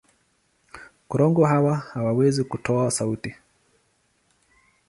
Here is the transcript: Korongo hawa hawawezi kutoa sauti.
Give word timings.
Korongo 1.09 1.45
hawa 1.45 1.75
hawawezi 1.77 2.43
kutoa 2.43 2.91
sauti. 2.91 3.35